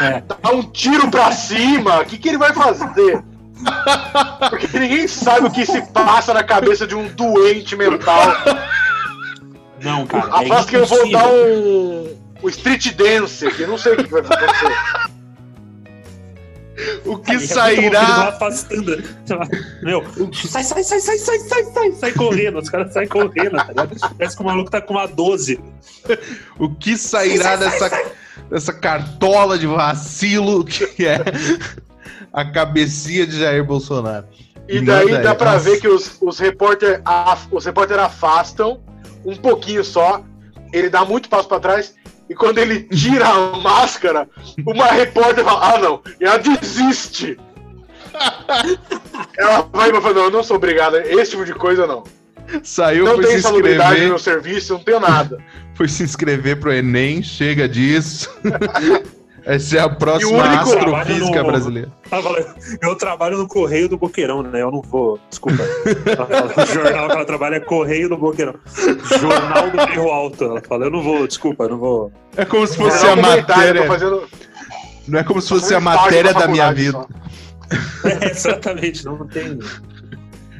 [0.02, 0.22] É.
[0.22, 2.00] Dá um tiro pra cima.
[2.00, 3.22] O que, que ele vai fazer?
[4.48, 8.22] Porque ninguém sabe o que se passa na cabeça de um doente mental.
[9.82, 10.26] Não, cara.
[10.42, 12.16] É Afasta que eu vou dar um.
[12.42, 13.66] O street dance aqui.
[13.66, 15.10] Não sei o que vai acontecer.
[17.04, 18.28] O que Aí é que sairá?
[18.28, 19.02] afastando.
[19.82, 22.58] Meu, sai, sai, sai, sai, sai, sai, sai, sai correndo.
[22.58, 23.96] Os caras saem correndo, tá ligado?
[24.16, 25.60] Parece que o maluco tá com uma 12.
[26.58, 28.02] O que sairá dessa,
[28.50, 31.18] dessa cartola de vacilo que é
[32.32, 34.26] a cabecinha de Jair Bolsonaro?
[34.68, 35.58] E daí dá Nossa.
[35.58, 38.80] ver que os, os repórter af- os repórter afastam
[39.24, 40.22] um pouquinho só.
[40.72, 41.94] Ele dá muito passo pra trás.
[42.28, 44.28] E quando ele tira a máscara,
[44.64, 46.00] uma repórter fala: Ah, não.
[46.20, 47.36] Ela desiste.
[49.36, 51.02] ela vai e fala: Não, eu não sou obrigada.
[51.04, 52.04] Esse tipo de coisa não.
[52.62, 55.38] Saiu, não tem salubridade no meu serviço, não tenho nada.
[55.74, 58.28] foi se inscrever pro Enem, chega disso.
[59.44, 61.92] Essa é a próxima o único- astrofísica no- brasileira.
[62.82, 64.62] Eu trabalho no Correio do Boqueirão, né?
[64.62, 65.18] Eu não vou.
[65.28, 65.62] Desculpa.
[65.62, 68.54] O jornal que ela trabalha é Correio do Boqueirão.
[69.18, 70.44] Jornal do Bairro Alto.
[70.44, 72.12] Ela fala, eu não vou, desculpa, eu não vou.
[72.36, 73.86] É como se fosse fazer a matéria.
[73.86, 74.28] fazendo-
[75.08, 77.06] Não é como se fosse a matéria da minha vida.
[78.04, 79.58] É, exatamente, não tem.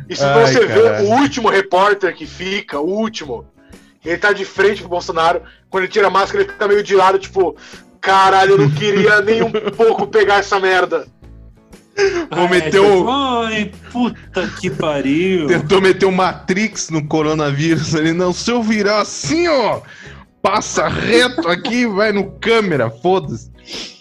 [0.08, 1.06] E se Ai, você caralho.
[1.06, 3.44] vê o último repórter que fica, o último,
[4.04, 6.94] ele tá de frente pro Bolsonaro, quando ele tira a máscara, ele fica meio de
[6.96, 7.56] lado, tipo,
[8.00, 11.06] caralho, eu não queria nem um pouco pegar essa merda.
[12.30, 15.46] Vou Ai, meter o- Ai, puta que pariu.
[15.48, 17.92] Tentou meter o Matrix no coronavírus.
[17.94, 19.80] Ele não, se eu virar assim, ó,
[20.40, 23.50] passa reto aqui, vai no câmera, foda-se.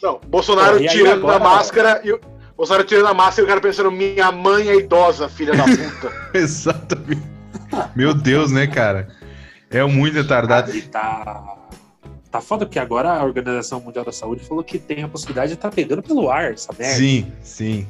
[0.02, 2.20] Não, Bolsonaro Pô, tirando agora- a máscara e o
[2.56, 6.12] Bolsonaro tirando a máscara e o cara pensando, minha mãe é idosa, filha da puta.
[6.34, 7.22] Exatamente.
[7.96, 9.10] Meu Deus, né, cara?
[9.70, 10.74] É muito retardado.
[10.74, 11.44] E tá.
[12.32, 15.54] Tá foda porque agora a Organização Mundial da Saúde falou que tem a possibilidade de
[15.56, 16.96] estar pegando pelo ar essa merda.
[16.96, 17.88] Sim, sim.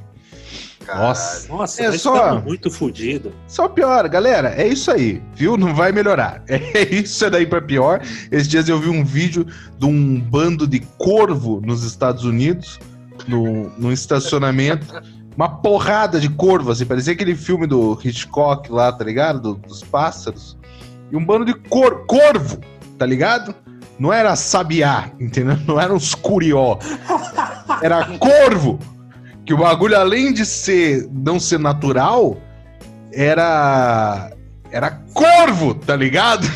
[0.88, 1.48] Nossa.
[1.50, 3.32] Nossa, É nós só- estamos muito fodidos.
[3.48, 4.50] Só piora, galera.
[4.60, 5.56] É isso aí, viu?
[5.58, 6.42] Não vai melhorar.
[6.50, 8.02] É isso é daí pra pior.
[8.32, 9.46] Esses dias eu vi um vídeo
[9.78, 12.80] de um bando de corvo nos Estados Unidos,
[13.28, 14.88] no, num estacionamento.
[15.36, 16.86] Uma porrada de corvo, assim.
[16.86, 19.40] Parecia aquele filme do Hitchcock lá, tá ligado?
[19.40, 20.58] Do- dos pássaros.
[21.12, 22.58] E um bando de cor, corvo,
[22.98, 23.54] tá ligado?
[24.00, 25.58] Não era sabiá, entendeu?
[25.68, 26.78] Não era uns curió.
[27.82, 28.80] Era corvo.
[29.46, 32.38] Que o bagulho, além de ser não ser natural,
[33.12, 34.32] era.
[34.72, 36.48] Era corvo, tá ligado?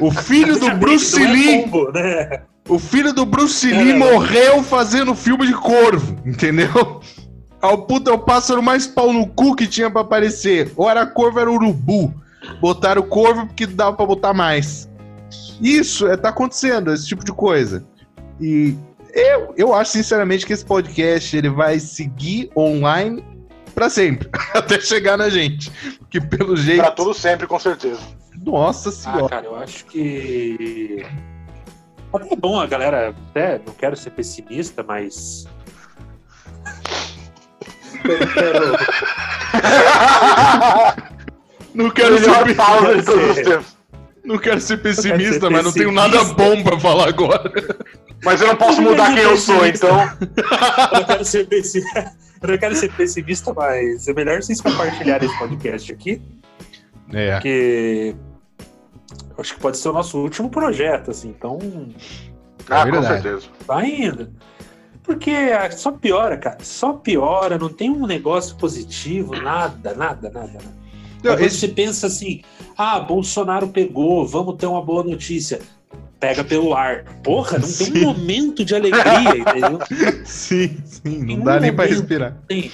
[0.00, 1.62] O filho do Bruce Não é Lee.
[1.62, 2.40] pombo, né?
[2.68, 3.94] O filho do Bruce Lee É.
[3.98, 7.00] morreu fazendo filme de corvo, entendeu?
[7.60, 10.72] Ah, o puta é o pássaro mais pau no cu que tinha pra aparecer.
[10.76, 12.14] Ou era corvo, era urubu.
[12.60, 14.88] Botaram o corvo porque dava pra botar mais.
[15.60, 17.84] Isso é, tá acontecendo, esse tipo de coisa.
[18.40, 18.76] E
[19.12, 23.24] eu, eu acho sinceramente que esse podcast ele vai seguir online
[23.74, 25.70] pra sempre, até chegar na gente.
[25.98, 26.80] Porque pelo jeito.
[26.82, 28.00] Pra tudo sempre, com certeza.
[28.44, 29.28] Nossa Ah, senhora.
[29.28, 31.06] cara, eu acho que.
[32.12, 33.14] Até é bom a galera.
[33.30, 35.46] Até não quero ser pessimista, mas.
[38.04, 38.76] Eu quero.
[41.74, 43.64] Não quero ser, Melhor
[44.24, 47.52] não quero ser pessimista, ser mas não tenho nada bom pra falar agora.
[48.24, 50.00] Mas eu não posso mudar quem eu sou, então.
[50.92, 52.12] Eu não quero ser pessimista.
[52.42, 56.20] Eu não quero ser pessimista, mas é melhor vocês compartilharem esse podcast aqui,
[57.12, 57.32] É.
[57.32, 58.14] porque
[59.30, 61.28] eu acho que pode ser o nosso último projeto, assim.
[61.28, 61.58] Então,
[62.68, 63.22] Ah, com verdade.
[63.22, 63.46] certeza.
[63.66, 64.30] vai indo.
[65.02, 66.58] Porque ah, só piora, cara.
[66.62, 70.46] Só piora, não tem um negócio positivo, nada, nada, nada.
[70.52, 70.83] nada.
[71.24, 72.42] Não, esse- você pensa assim,
[72.76, 75.60] ah, Bolsonaro pegou, vamos ter uma boa notícia.
[76.20, 77.04] Pega pelo ar.
[77.22, 77.98] Porra, não tem Sim.
[77.98, 79.78] um momento de alegria, entendeu?
[80.24, 81.98] Sim, sim, não dá nem pra momento.
[82.00, 82.36] respirar.
[82.48, 82.70] Tem.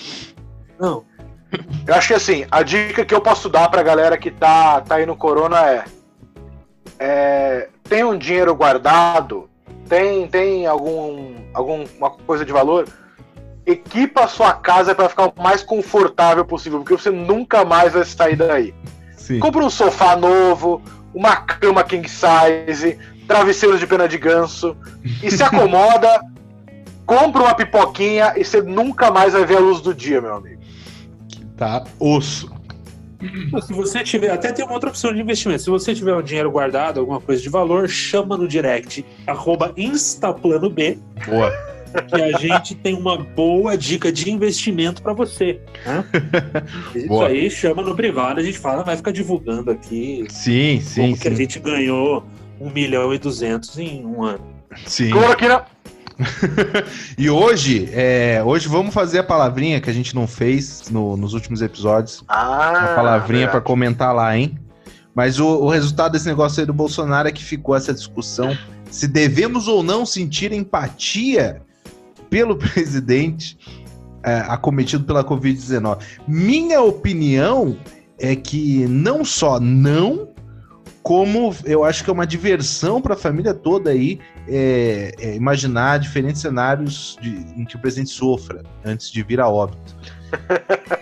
[0.78, 1.04] Não.
[1.84, 4.96] Eu acho que assim, a dica que eu posso dar pra galera que tá, tá
[4.96, 5.84] aí no Corona é,
[6.98, 7.68] é.
[7.88, 9.50] Tem um dinheiro guardado,
[9.88, 12.86] tem, tem algum, alguma coisa de valor,
[13.70, 18.04] equipa a sua casa pra ficar o mais confortável possível, porque você nunca mais vai
[18.04, 18.74] sair daí.
[19.16, 19.38] Sim.
[19.38, 20.82] Compra um sofá novo,
[21.14, 24.76] uma cama king size, travesseiros de pena de ganso
[25.22, 26.20] e se acomoda,
[27.06, 30.60] compra uma pipoquinha e você nunca mais vai ver a luz do dia, meu amigo.
[31.56, 32.50] Tá osso.
[33.66, 35.62] Se você tiver, até tem uma outra opção de investimento.
[35.62, 40.98] Se você tiver um dinheiro guardado, alguma coisa de valor, chama no direct, arroba InstaplanoB,
[41.26, 41.52] Boa.
[42.08, 45.60] Que a gente tem uma boa dica de investimento para você.
[45.84, 46.04] Né?
[46.94, 47.28] Isso Boa.
[47.28, 51.28] aí, chama no privado, a gente fala, vai ficar divulgando aqui Sim, sim, como que
[51.28, 52.24] a gente ganhou
[52.60, 54.44] um milhão e duzentos em um ano.
[54.86, 55.10] sim.
[55.10, 55.64] Cloroquina.
[57.16, 61.32] E hoje, é, hoje vamos fazer a palavrinha que a gente não fez no- nos
[61.32, 62.22] últimos episódios.
[62.28, 63.64] Ah, Uma palavrinha pra verdade.
[63.64, 64.58] comentar lá, hein?
[65.14, 68.56] Mas o, o resultado desse negócio aí do Bolsonaro é que ficou essa discussão
[68.90, 71.62] se devemos ou não sentir empatia
[72.30, 73.58] pelo presidente
[74.22, 75.98] é, acometido pela Covid-19.
[76.26, 77.76] Minha opinião
[78.18, 80.28] é que não só não,
[81.02, 85.98] como eu acho que é uma diversão para a família toda aí é, é, imaginar
[85.98, 89.96] diferentes cenários de- em que o presidente sofra antes de vir a óbito.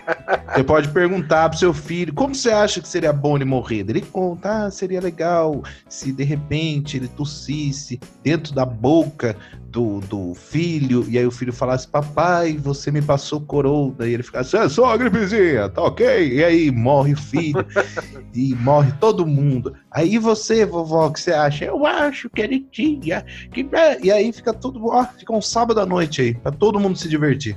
[0.59, 3.85] Você pode perguntar pro seu filho como você acha que seria bom ele morrer.
[3.87, 9.37] Ele conta, ah, seria legal se de repente ele tossisse dentro da boca
[9.69, 14.23] do, do filho, e aí o filho falasse, papai, você me passou coroa, e ele
[14.23, 16.33] ficasse, é só uma gripezinha, tá ok?
[16.33, 17.65] E aí morre o filho,
[18.33, 19.75] e morre todo mundo.
[19.91, 21.65] Aí você, vovó, o que você acha?
[21.65, 23.23] Eu acho que ele tinha.
[23.51, 23.65] Que...
[24.01, 27.07] E aí fica tudo, ó, fica um sábado à noite aí, pra todo mundo se
[27.07, 27.55] divertir.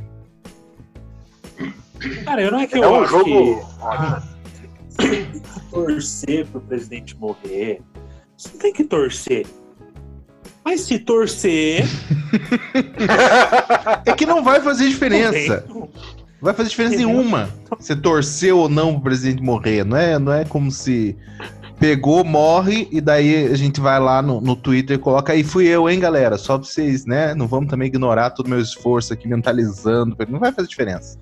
[2.24, 3.66] Cara, eu não é que eu É um acho jogo.
[4.98, 7.80] que tem que torcer pro presidente morrer.
[8.36, 9.46] Você não tem que torcer.
[10.64, 11.84] Mas se torcer,
[14.06, 15.60] É que não vai fazer diferença.
[15.62, 15.88] tem-
[16.40, 17.14] Vai fazer diferença Entendeu?
[17.16, 17.48] nenhuma.
[17.78, 19.84] Você torcer ou não pro presidente morrer.
[19.84, 21.16] Não é, não é como se
[21.78, 25.66] pegou, morre, e daí a gente vai lá no, no Twitter e coloca aí, fui
[25.66, 26.36] eu, hein, galera?
[26.38, 27.32] Só pra vocês, né?
[27.34, 30.16] Não vamos também ignorar todo o meu esforço aqui mentalizando.
[30.28, 31.16] Não vai fazer diferença.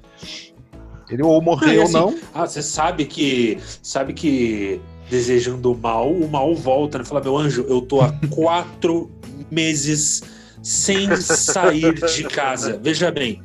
[1.10, 2.18] Ele ou e ou assim, não.
[2.32, 3.58] Ah, você sabe que.
[3.82, 7.04] Sabe que desejando o mal, o mal volta, né?
[7.04, 9.10] Fala, meu anjo, eu tô há quatro
[9.50, 10.22] meses
[10.62, 12.78] sem sair de casa.
[12.80, 13.42] Veja bem.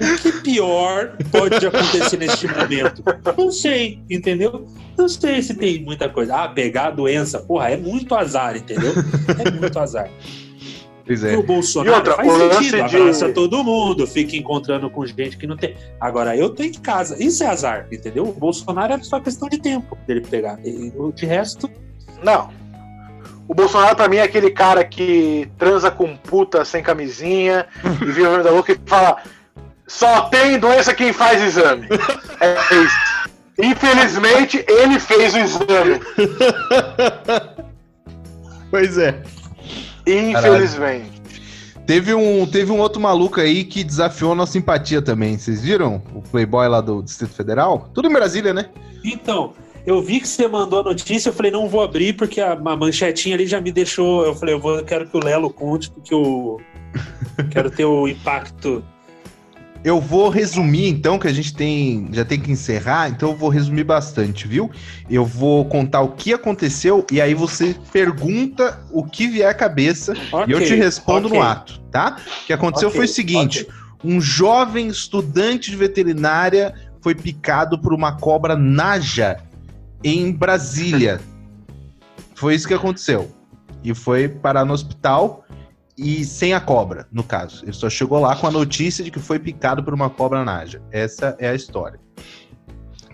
[0.00, 3.04] O que pior pode acontecer neste momento?
[3.36, 4.66] Não sei, entendeu?
[4.96, 6.34] Não sei se tem muita coisa.
[6.34, 8.92] Ah, pegar a doença, porra, é muito azar, entendeu?
[9.38, 10.10] É muito azar.
[11.04, 11.36] Pois E é.
[11.36, 15.36] o Bolsonaro E outra, faz o sentido, de- abraça todo mundo, fica encontrando com gente
[15.36, 15.76] que não tem.
[16.00, 18.24] Agora, eu tô em casa, isso é azar, entendeu?
[18.24, 20.58] O Bolsonaro é só questão de tempo dele pegar.
[20.64, 21.68] E, de resto,
[22.22, 22.50] Não.
[23.48, 27.66] O Bolsonaro, pra mim, é aquele cara que transa com puta sem camisinha
[28.00, 29.16] e vira da boca e fala:
[29.86, 31.88] só tem doença quem faz exame.
[32.40, 32.96] É isso.
[33.58, 36.00] Infelizmente, ele fez o exame.
[38.70, 39.20] Pois é.
[40.06, 41.22] Infelizmente.
[41.86, 45.36] Teve um, teve um outro maluco aí que desafiou a nossa simpatia também.
[45.36, 46.02] Vocês viram?
[46.14, 47.90] O Playboy lá do Distrito Federal?
[47.92, 48.70] Tudo em Brasília, né?
[49.04, 49.52] Então,
[49.84, 52.76] eu vi que você mandou a notícia, eu falei, não vou abrir, porque a, a
[52.76, 54.24] manchetinha ali já me deixou.
[54.24, 56.60] Eu falei, eu, vou, eu quero que o Lelo conte, porque eu
[57.50, 58.84] quero ter o impacto.
[59.84, 63.48] Eu vou resumir, então, que a gente tem já tem que encerrar, então eu vou
[63.48, 64.70] resumir bastante, viu?
[65.10, 70.14] Eu vou contar o que aconteceu e aí você pergunta o que vier à cabeça
[70.46, 71.38] e eu te respondo ok.
[71.38, 72.16] no ato, tá?
[72.42, 73.66] O que aconteceu Ok, foi o seguinte:
[74.04, 79.38] um jovem estudante de veterinária foi picado por uma cobra naja
[80.04, 81.20] em Brasília.
[82.36, 83.30] foi isso que aconteceu.
[83.84, 85.41] E foi parar no hospital
[86.02, 87.64] e sem a cobra, no caso.
[87.64, 90.82] Ele só chegou lá com a notícia de que foi picado por uma cobra naja.
[90.90, 91.98] Essa é a história.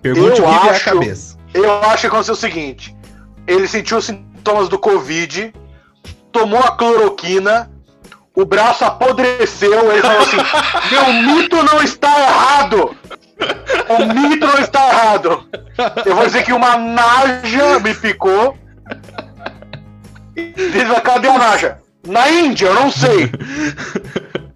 [0.01, 1.37] Pergunte Eu o que acho- cabeça.
[1.53, 2.97] Eu acho que aconteceu o seguinte:
[3.47, 5.53] ele sentiu os sintomas do Covid,
[6.33, 7.71] tomou a cloroquina,
[8.35, 10.37] o braço apodreceu, ele falou assim:
[10.91, 12.97] Meu mito não está errado!
[13.89, 15.49] O mito não está errado!
[16.07, 18.57] Eu vou dizer que uma naja me picou.
[20.35, 21.78] Diz, cadê a naja?
[22.07, 23.31] Na Índia, eu não sei.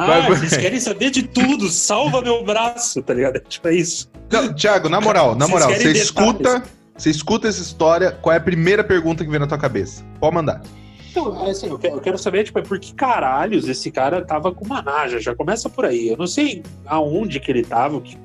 [0.00, 0.36] Ah, Vai, vai.
[0.36, 3.40] vocês querem saber de tudo, salva meu braço, tá ligado?
[3.50, 4.08] Tipo, é isso.
[4.30, 6.62] Não, Thiago, na moral, na moral, você escuta,
[6.96, 10.04] você escuta essa história, qual é a primeira pergunta que vem na tua cabeça?
[10.20, 10.62] Pode mandar.
[11.10, 14.64] Então, assim, eu quero, eu quero saber, tipo, por que caralhos esse cara tava com
[14.64, 15.18] uma naja?
[15.18, 16.10] Já começa por aí.
[16.10, 18.00] Eu não sei aonde que ele tava.
[18.00, 18.16] que-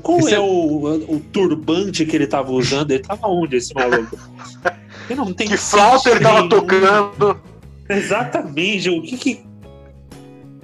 [0.00, 2.92] Qual Esse é é- o, o turbante que ele tava usando?
[2.92, 4.16] Ele tava onde, esse maluco?
[5.08, 7.40] Eu não tem Que flauta ele tava tocando.
[7.88, 8.90] Exatamente.
[8.90, 9.46] O que que.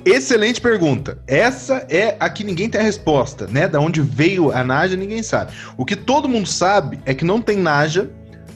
[0.05, 1.23] Excelente pergunta.
[1.29, 3.69] Essa é a que ninguém tem a resposta, né?
[3.69, 5.53] Da onde veio a Naja, ninguém sabe.
[5.77, 8.11] O que todo mundo sabe é que não tem Naja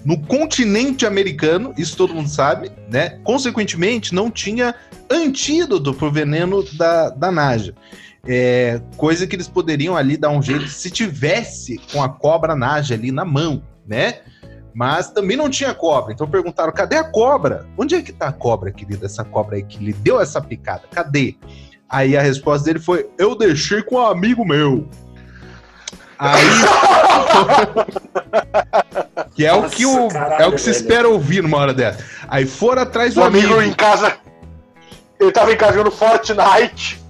[0.05, 3.19] no continente americano, isso todo mundo sabe, né?
[3.25, 4.73] Consequentemente, não tinha
[5.11, 7.75] antídoto pro veneno da, da Naja.
[8.25, 12.95] É, coisa que eles poderiam ali dar um jeito se tivesse com a cobra Naja
[12.95, 14.21] ali na mão, né?
[14.77, 16.13] Mas também não tinha cobra.
[16.13, 17.67] Então perguntaram: cadê a cobra?
[17.79, 19.07] Onde é que tá a cobra, querida?
[19.07, 20.83] Essa cobra aí que lhe deu essa picada?
[20.93, 21.35] Cadê?
[21.89, 24.87] Aí a resposta dele foi: eu deixei com um amigo meu.
[26.19, 26.45] Aí.
[29.35, 30.83] que é o que, o, Nossa, caralho, é o que se velho.
[30.83, 32.05] espera ouvir numa hora dessa.
[32.29, 33.63] Aí foram atrás do O amigo amigo.
[33.63, 34.15] em casa.
[35.19, 37.03] Ele tava em casa jogando Fortnite.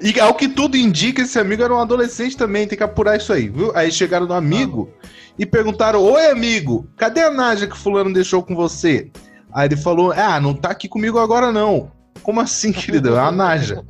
[0.00, 3.30] E ao que tudo indica, esse amigo era um adolescente também, tem que apurar isso
[3.30, 3.76] aí, viu?
[3.76, 4.90] Aí chegaram no amigo
[5.38, 9.10] e perguntaram: Oi, amigo, cadê a Naja que fulano deixou com você?
[9.52, 11.92] Aí ele falou: Ah, não tá aqui comigo agora não.
[12.22, 13.14] Como assim, querido?
[13.14, 13.84] É a Naja.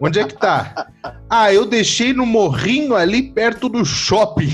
[0.00, 0.86] Onde é que tá?
[1.28, 4.52] Ah, eu deixei no morrinho ali perto do shopping.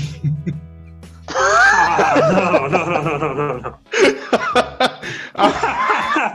[1.27, 3.75] Ah, não, não, não, não, não, não, não.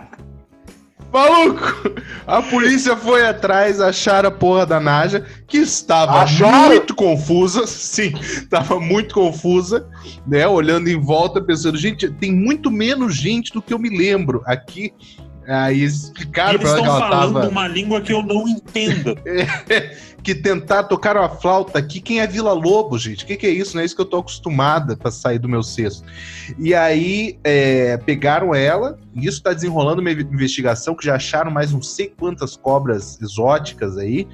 [1.13, 1.91] Maluco!
[2.27, 6.69] A polícia foi atrás, acharam a porra da Naja, que estava Acharam?
[6.69, 7.67] muito confusa.
[7.69, 9.89] Sim, estava muito confusa,
[10.27, 10.47] né?
[10.47, 14.93] Olhando em volta, pensando, gente, tem muito menos gente do que eu me lembro aqui.
[15.49, 17.49] Aí explicaram Eles pra ela que estão ela falando tava.
[17.49, 19.17] uma língua que eu não entendo.
[20.23, 22.01] Que tentar tocar a flauta aqui.
[22.01, 23.25] Quem é Vila Lobo, gente?
[23.25, 23.75] O que, que é isso?
[23.75, 26.05] Não é isso que eu tô acostumada pra sair do meu cesto.
[26.59, 31.73] E aí é, pegaram ela, e isso tá desenrolando uma investigação que já acharam mais
[31.73, 34.27] não sei quantas cobras exóticas aí.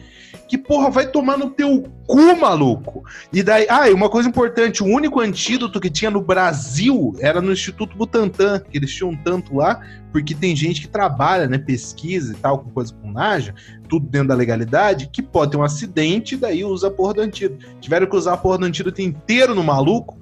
[0.48, 3.02] Que porra, vai tomar no teu cu, maluco!
[3.32, 7.40] E daí, ah, e uma coisa importante: o único antídoto que tinha no Brasil era
[7.40, 9.80] no Instituto Butantan, que eles tinham tanto lá,
[10.12, 13.54] porque tem gente que trabalha, né, pesquisa e tal, com coisa com naja,
[13.86, 17.66] tudo dentro da legalidade, que pode ter um acidente e daí usa porra do antídoto.
[17.80, 20.18] Tiveram que usar a porra do antídoto inteiro no maluco,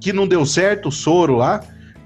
[0.00, 1.60] que não deu certo, o soro lá.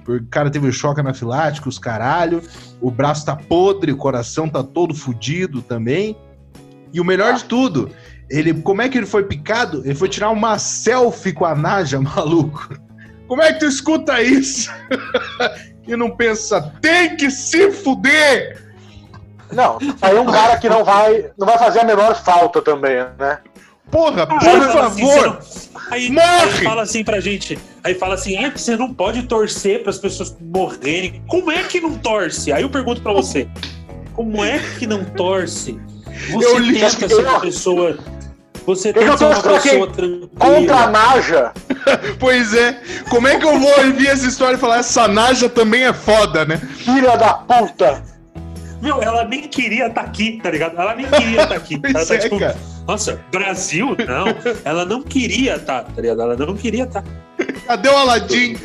[0.07, 2.42] O cara teve choque anafilático, os caralho.
[2.81, 6.16] O braço tá podre, o coração tá todo fudido também.
[6.92, 7.90] E o melhor de tudo,
[8.31, 9.83] ele, como é que ele foi picado?
[9.85, 12.79] Ele foi tirar uma selfie com a Naja, maluco.
[13.27, 14.71] Como é que tu escuta isso?
[15.87, 18.67] e não pensa, tem que se fuder!
[19.52, 23.38] Não, aí um cara que não vai, não vai fazer a menor falta também, né?
[23.90, 24.98] Porra, Ah, por assim, favor!
[25.40, 26.26] você não- aí, morre!
[26.28, 27.58] aí fala assim pra gente.
[27.82, 31.22] Aí fala assim: é, você não pode torcer para as pessoas morrerem.
[31.26, 32.53] Como é que não torce?
[32.53, 33.49] Aí eu pergunto pra você:
[34.14, 35.80] como é que não torce?
[36.30, 37.96] Você Eu li- tenta ser uma pessoa.
[38.66, 40.86] Você Eu tenta ser uma pessoa Contra a tranquila.
[40.90, 41.53] Naja.
[42.20, 42.78] Pois é,
[43.09, 46.44] como é que eu vou ouvir essa história e falar essa Naja também é foda,
[46.44, 46.59] né?
[46.59, 48.03] Filha da puta!
[48.81, 50.81] Meu, ela nem queria estar aqui, tá ligado?
[50.81, 51.81] Ela nem queria estar aqui.
[51.83, 52.57] Ela tá é, tipo, cara.
[52.87, 53.97] nossa, Brasil?
[54.07, 54.26] Não.
[54.64, 56.22] Ela não queria estar, tá ligado?
[56.22, 57.03] Ela não queria estar.
[57.66, 58.57] Cadê o Aladim?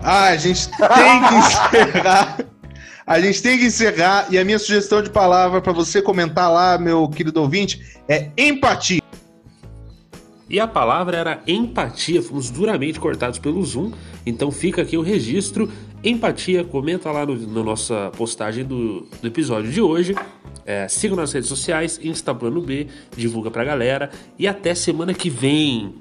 [0.00, 2.38] Ah, a gente tem que encerrar.
[3.06, 4.26] A gente tem que encerrar.
[4.30, 9.02] E a minha sugestão de palavra para você comentar lá, meu querido ouvinte, é empatia.
[10.48, 12.22] E a palavra era empatia.
[12.22, 13.92] Fomos duramente cortados pelo Zoom.
[14.24, 15.70] Então fica aqui o registro.
[16.04, 20.14] Empatia, comenta lá no, na nossa postagem do, do episódio de hoje.
[20.66, 24.10] É, siga nas redes sociais, Insta Plano B, divulga pra galera.
[24.38, 25.94] E até semana que vem.